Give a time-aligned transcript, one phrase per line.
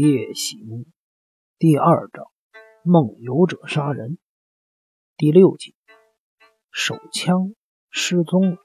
[0.00, 0.86] 夜行
[1.58, 2.26] 第二章：
[2.84, 4.16] 梦游者杀人。
[5.16, 5.74] 第六集：
[6.70, 7.56] 手枪
[7.90, 8.58] 失踪了。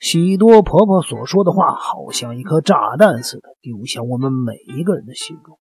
[0.00, 5.58] 喜多婆婆所说的话，好像一颗炸弹似的，丢向我们每一个人的心中。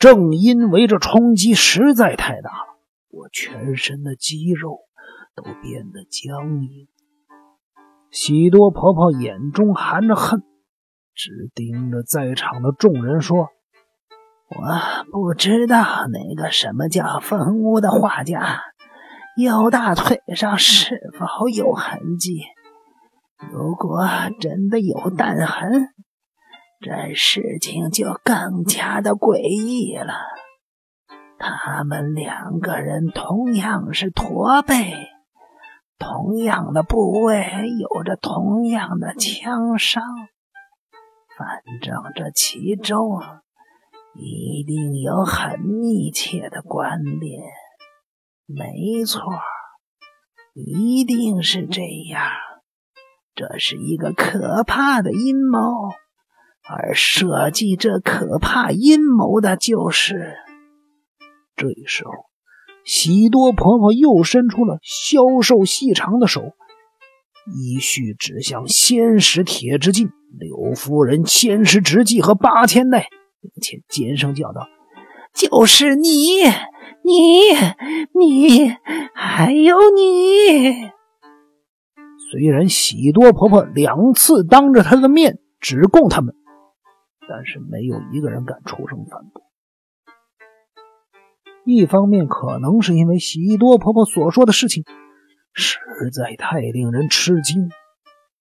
[0.00, 2.76] 正因为这冲击实在太大了，
[3.10, 4.80] 我全身的肌肉
[5.36, 6.88] 都变得僵硬。
[8.10, 10.42] 喜多婆婆眼中含着恨，
[11.14, 13.46] 直盯着在场的众人说。
[14.50, 18.60] 我不知道那个什么叫风屋的画家，
[19.36, 22.42] 右大腿上是否有痕迹？
[23.52, 24.08] 如果
[24.40, 25.94] 真的有弹痕，
[26.80, 30.14] 这事情就更加的诡异了。
[31.38, 34.92] 他们两个人同样是驼背，
[35.96, 37.46] 同样的部位
[37.78, 40.02] 有着同样的枪伤，
[41.38, 43.22] 反正这其中……
[44.14, 47.42] 一定有很密切的关联，
[48.46, 49.22] 没错，
[50.54, 52.22] 一定是这样。
[53.34, 55.58] 这是一个可怕的阴谋，
[56.68, 60.34] 而设计这可怕阴谋的就是……
[61.54, 62.10] 这时候，
[62.84, 66.52] 喜多婆婆又伸出了消瘦细长的手，
[67.56, 73.08] 依序指向仙石铁之镜、柳夫人、仙石直纪和八千代。
[73.40, 74.68] 并且尖声叫道
[75.34, 76.42] ：“就是你，
[77.02, 77.50] 你，
[78.14, 78.76] 你，
[79.14, 80.90] 还有你！”
[82.30, 86.34] 虽然喜多婆婆两次当着她的面指控他们，
[87.28, 89.42] 但是没有一个人敢出声反驳。
[91.64, 94.84] 一方面可能是因为喜多婆婆所说的事情
[95.52, 95.80] 实
[96.12, 97.68] 在太令人吃惊；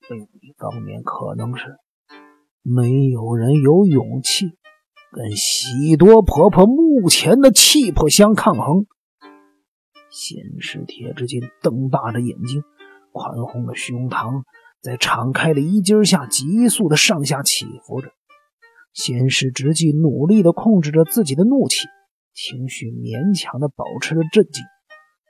[0.09, 1.77] 另一方面可能是
[2.61, 4.58] 没有人有勇气。
[5.11, 8.85] 跟喜多婆婆目前的气魄相抗衡。
[10.11, 12.63] 仙石铁之金瞪大着眼睛，
[13.11, 14.43] 宽宏的胸膛
[14.81, 18.11] 在敞开的衣襟下急速的上下起伏着。
[18.93, 21.87] 仙石直纪努力的控制着自己的怒气，
[22.33, 24.63] 情绪勉强的保持着镇静，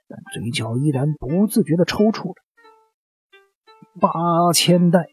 [0.08, 2.42] 但嘴角依然不自觉的抽搐着。
[4.00, 5.08] 八千代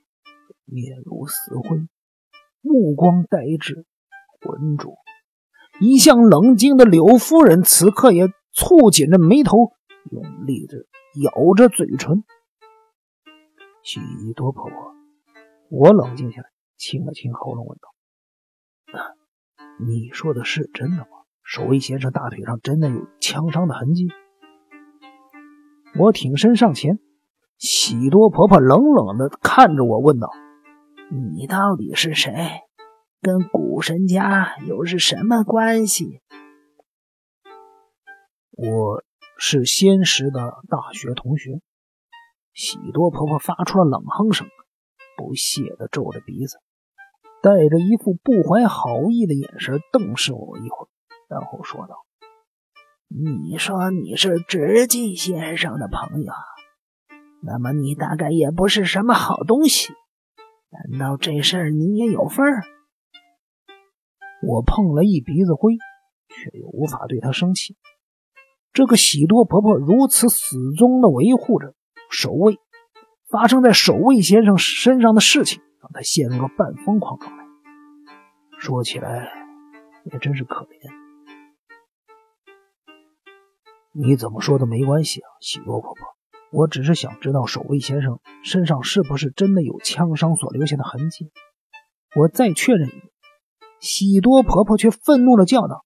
[0.64, 1.78] 面如死灰，
[2.62, 3.84] 目光呆滞。
[4.46, 4.94] 浑浊，
[5.80, 9.72] 一向冷静的柳夫人此刻也蹙紧着眉头，
[10.10, 10.76] 用力的
[11.22, 12.22] 咬着嘴唇。
[13.82, 14.00] 许
[14.34, 14.92] 多婆婆，
[15.70, 19.04] 我冷静下来，清了清喉咙，问道
[19.84, 21.06] ：“你说的是真的吗？
[21.42, 24.08] 守卫先生大腿上真的有枪伤的痕迹？”
[25.98, 26.98] 我挺身上前，
[27.58, 30.30] 喜多婆婆冷冷的看着我，问道
[31.10, 32.32] ：“你到底是谁？”
[33.26, 36.20] 跟古神家又是什么关系？
[38.52, 39.02] 我
[39.36, 41.60] 是仙石的大学同学。
[42.54, 44.46] 喜多婆婆发出了冷哼声，
[45.16, 46.60] 不屑地皱着鼻子，
[47.42, 50.88] 带着一副不怀好意的眼神瞪视我一会儿，
[51.28, 52.06] 然后说道
[53.10, 56.32] ：“你说你是直纪先生的朋友，
[57.42, 59.92] 那么你大概也不是什么好东西。
[60.70, 62.62] 难道这事儿你也有份儿？”
[64.46, 65.76] 我碰了一鼻子灰，
[66.28, 67.76] 却又无法对他生气。
[68.72, 71.74] 这个喜多婆婆如此死忠的维护着
[72.10, 72.58] 守卫，
[73.28, 77.44] 发生在守卫先生身上的事情，让他陷入了半疯狂状态。
[78.58, 79.28] 说起来
[80.04, 80.92] 也真是可怜。
[83.92, 86.06] 你怎么说都没关系啊，喜多婆婆。
[86.52, 91.32] 我只是想知道守卫先生身上是不是真的有枪伤所留下的痕迹。
[92.14, 93.15] 我再确认一遍。
[93.80, 95.84] 喜多婆婆却愤怒的叫道：“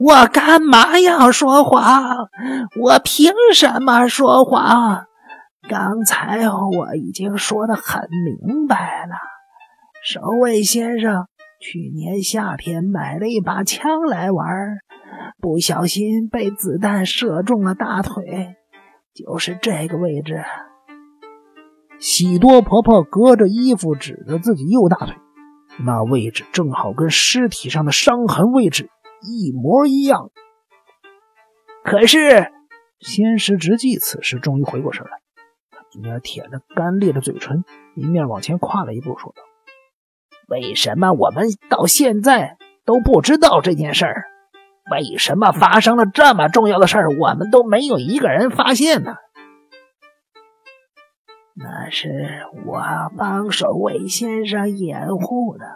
[0.00, 2.28] 我干嘛要说谎？
[2.80, 5.06] 我凭什么说谎？
[5.68, 9.14] 刚才我已经说的很明白了。
[10.02, 11.26] 守卫先生
[11.60, 14.46] 去年夏天买了一把枪来玩，
[15.40, 18.56] 不小心被子弹射中了大腿，
[19.14, 20.42] 就是这个位置。”
[22.00, 25.14] 喜多婆婆隔着衣服指着自己右大腿。
[25.78, 28.90] 那位置正好跟尸体上的伤痕位置
[29.22, 30.30] 一模一样。
[31.82, 32.52] 可是，
[32.98, 35.10] 仙石直纪此时终于回过神来，
[35.70, 37.64] 他一面舔着干裂的嘴唇，
[37.94, 39.42] 一面往前跨了一步，说道
[40.48, 44.24] ：“为什么我们到现在都不知道这件事儿？
[44.90, 49.14] 为什么发生了这么重要的事儿，我们都没有一个人发现呢？”
[51.62, 52.82] 那是我
[53.18, 55.66] 帮守卫先生掩护的。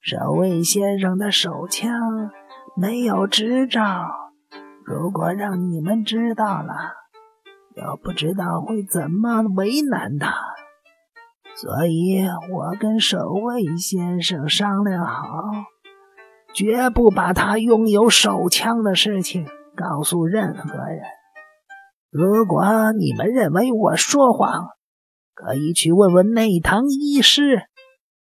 [0.00, 2.30] 守卫先生的手枪
[2.76, 4.08] 没有执照，
[4.84, 6.74] 如果让你们知道了，
[7.74, 10.32] 又不知道会怎么为难他。
[11.56, 15.42] 所以我跟守卫先生商量好，
[16.54, 19.44] 绝不把他拥有手枪的事情
[19.74, 21.02] 告诉任何人。
[22.10, 24.68] 如果你们认为我说谎，
[25.34, 27.68] 可以去问问内堂医师，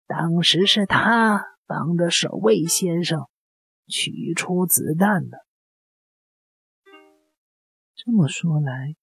[0.05, 3.27] 当时是他帮着守卫先生
[3.87, 5.37] 取出子弹的。
[7.95, 8.95] 这么说来，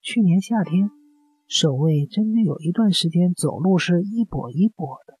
[0.00, 0.90] 去年夏天。
[1.52, 5.18] 守卫真的有一段时间走路是一跛一跛的。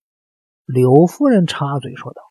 [0.64, 2.22] 刘夫人插嘴说道：“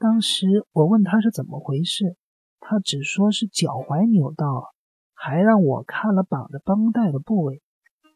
[0.00, 2.16] 当时我问他是怎么回事，
[2.58, 4.74] 他只说是脚踝扭到了，
[5.26, 7.60] 还让我看了绑着绷带的部位。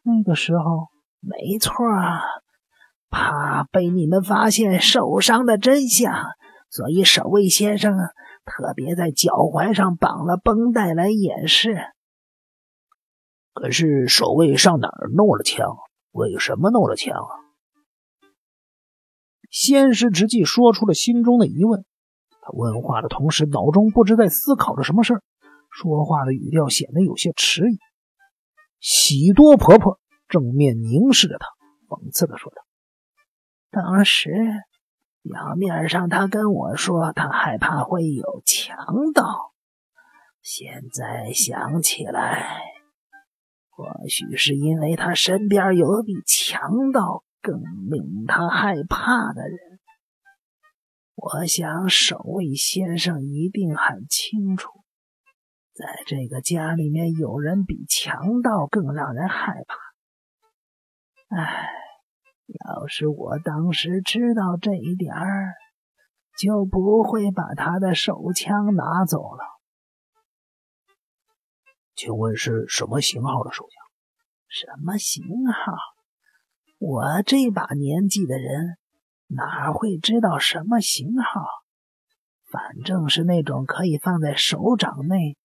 [0.05, 2.23] 那个时候，没错啊，
[3.11, 6.15] 怕被你们发现受伤的真相，
[6.71, 7.97] 所以守卫先生
[8.45, 11.79] 特别在脚踝上绑了绷带来掩饰。”
[13.55, 15.79] 可是守卫上哪儿弄了枪？
[16.13, 17.33] 为什么弄了枪啊？
[19.51, 21.85] 先师直纪说出了心中的疑问。
[22.41, 25.23] 他问话的同时，脑中不知在思考着什么事儿，
[25.71, 27.79] 说话的语调显得有些迟疑。
[28.81, 31.47] 喜多婆婆正面凝视着他，
[31.89, 32.63] 讽刺的说道
[33.71, 34.31] ：“当时
[35.23, 38.77] 表面上他跟我说他害怕会有强
[39.15, 39.53] 盗，
[40.43, 42.63] 现在想起来。”
[43.69, 49.81] 或许是因为他身边有比强盗更令他害怕的人。
[51.15, 54.80] 我想守卫先生一定很清楚，
[55.81, 59.77] 在这个家里面有人比强盗更让人害怕。
[61.35, 61.71] 唉，
[62.47, 65.55] 要是我当时知道这一点儿，
[66.39, 69.43] 就不会把他的手枪拿走了。
[71.95, 73.73] 请问是什么型号的手枪？
[74.49, 75.73] 什么型号？
[76.79, 78.77] 我这把年纪的人
[79.29, 81.41] 哪会知道什么型号？
[82.51, 85.39] 反正是那种可以放在手掌内、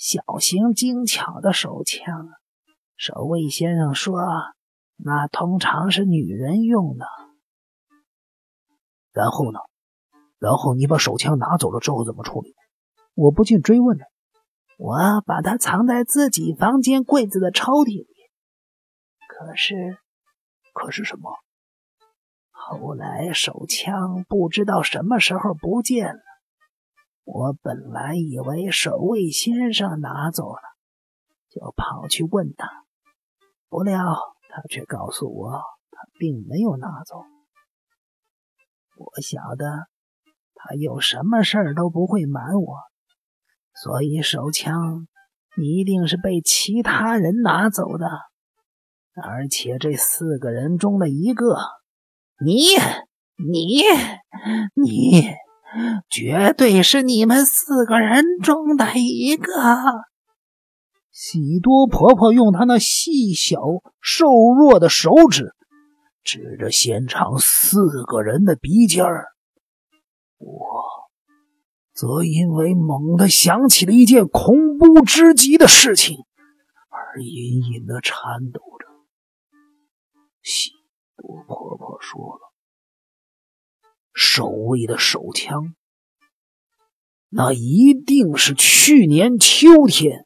[0.00, 2.30] 小型精巧的手枪。
[2.96, 4.18] 守卫先生说，
[4.96, 7.04] 那通常是女人用的。
[9.12, 9.58] 然后呢？
[10.38, 12.54] 然后你把手枪拿走了之后怎么处理？
[13.12, 14.06] 我不禁追问了。
[14.78, 18.06] 我把它藏在自己房间柜子的抽屉里。
[19.28, 19.98] 可是，
[20.72, 21.30] 可是什么？
[22.48, 26.22] 后来手枪不知道什么时候不见了。
[27.24, 30.60] 我本来以为守卫先生拿走了，
[31.48, 32.68] 就跑去问他，
[33.68, 34.16] 不料
[34.48, 35.52] 他却告诉我
[35.90, 37.22] 他并没有拿走。
[38.96, 39.88] 我晓得
[40.54, 42.78] 他有什么事儿都不会瞒我。
[43.72, 45.06] 所以手枪
[45.56, 48.06] 一定是被其他人拿走的，
[49.22, 51.56] 而且这四个人中的一个，
[52.44, 52.62] 你、
[53.36, 53.82] 你、
[54.74, 55.28] 你，
[56.08, 59.52] 绝对是你们四个人中的一个。
[61.10, 63.60] 喜多婆婆用她那细小
[64.00, 64.26] 瘦
[64.58, 65.54] 弱的手指
[66.24, 69.28] 指着现场四个人的鼻尖儿，
[70.38, 70.80] 我。
[71.92, 76.16] 则因为猛地想起了一件恐怖之极的事情，
[76.88, 78.86] 而隐隐的颤抖着。
[80.40, 80.70] 喜
[81.18, 82.49] 多婆婆说了
[84.12, 85.74] ：“守卫的手枪，
[87.28, 90.24] 那一定是去年秋天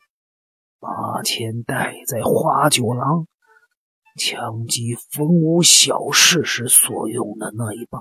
[0.81, 3.27] 八千代在花九郎
[4.17, 8.01] 枪击风屋小事时所用的那一把。”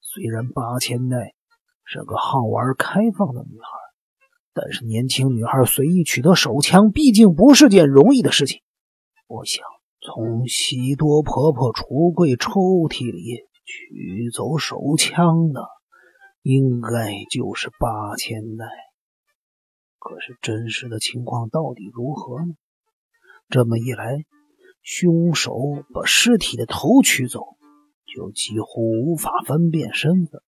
[0.00, 1.34] 虽然八千代
[1.84, 3.68] 是个好玩开放的女孩，
[4.54, 8.62] 但是年轻女孩随意取得手枪，毕竟不是件容易的事情。
[9.26, 9.62] 我想，
[10.06, 15.66] 从喜多婆婆橱柜抽屉里取走手枪的，
[16.42, 18.66] 应该就是八千代。
[19.98, 22.54] 可是真实的情况到底如何呢？
[23.48, 24.24] 这么一来，
[24.82, 25.58] 凶手
[25.92, 27.42] 把尸体的头取走。
[28.14, 30.40] 就几乎无法分辨身份，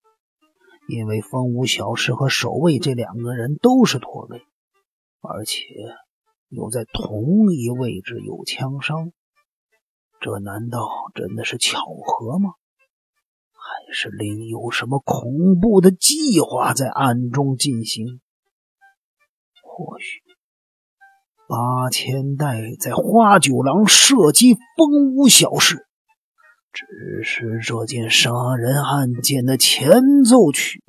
[0.88, 4.40] 因为风无小事和守卫这两个人都是驼背，
[5.20, 5.64] 而且
[6.48, 9.12] 又在同一位置有枪伤。
[10.20, 12.50] 这难道真的是巧合吗？
[13.52, 18.20] 还是另有什么恐怖的计划在暗中进行？
[19.62, 20.20] 或许
[21.48, 25.86] 八千代在花九郎射击风屋小事。
[26.72, 26.84] 只
[27.22, 30.82] 是这件杀人案件的前奏曲。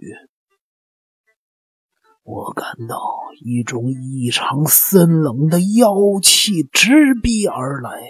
[2.24, 3.00] 我感到
[3.44, 8.02] 一种异常森冷的妖气直逼而来，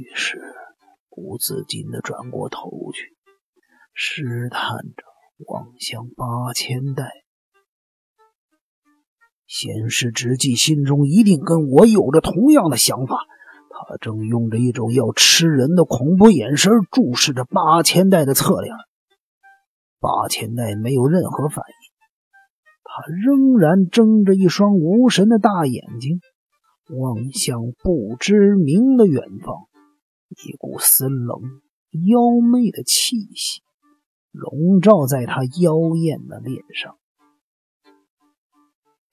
[0.00, 0.40] 于是
[1.10, 3.14] 不自禁地转过头去，
[3.92, 5.04] 试探着
[5.46, 7.10] 望向八千代。
[9.46, 13.26] 仙师直纪心中一定跟我有着同样的想法，
[13.68, 18.74] 他正用着一种要吃人的恐怖眼神注视着八千代的侧脸。
[19.98, 21.90] 八千代没有任何反应。
[22.82, 26.20] 他仍然睁着一双无神的大眼睛，
[26.96, 29.68] 望向不知名的远方。
[30.30, 31.40] 一股森冷、
[32.06, 33.62] 妖媚的气息
[34.30, 36.96] 笼罩在她妖艳的脸上。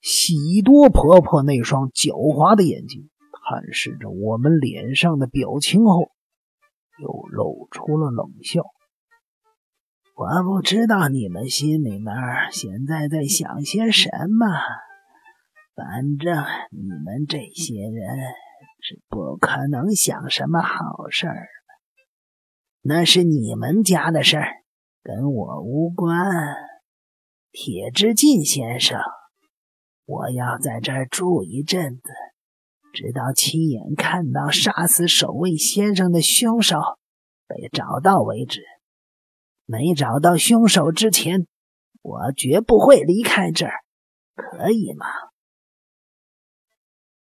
[0.00, 6.12] 喜多婆婆那双狡猾的眼睛探视着我们脸上的表情后，
[6.98, 8.62] 又露出了冷笑。
[10.14, 12.14] 我不知道你们心里面
[12.52, 14.46] 现在在想些什么，
[15.74, 18.18] 反正你们这些人
[18.80, 21.48] 是不可能想什么好事儿。
[22.82, 24.62] 那是你们家的事儿，
[25.02, 26.16] 跟我无关。
[27.50, 29.00] 铁之进先生，
[30.04, 32.10] 我要在这儿住一阵子，
[32.92, 36.78] 直到亲眼看到杀死守卫先生的凶手
[37.46, 38.62] 被找到为止。
[39.64, 41.46] 没找到凶手之前，
[42.00, 43.72] 我绝不会离开这儿，
[44.34, 45.06] 可以吗？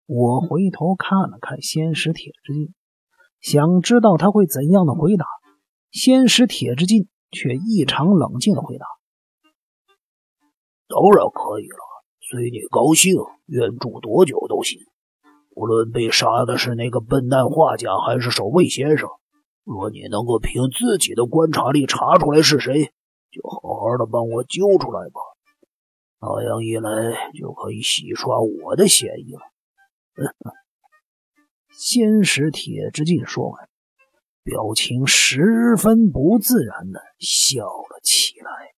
[0.09, 2.73] 我回头看了看仙石铁之镜，
[3.43, 5.27] 想知道他会怎样的回答。
[5.91, 8.87] 仙石铁之镜却异常冷静的回答
[10.89, 11.77] ：“当然可以了，
[12.23, 14.81] 随你高兴，愿住多久都行。
[15.55, 19.11] 无论被杀的是那个笨蛋画家，还是守卫先生。”
[19.69, 22.95] 若你能够凭自己的观察力查出来是谁，
[23.31, 25.21] 就好好的帮我揪出来吧。
[26.23, 29.41] 那样一来，就可以洗刷我的嫌疑了。
[31.71, 33.69] 先使铁之进说完，
[34.43, 38.78] 表情十分不自然的笑了起来。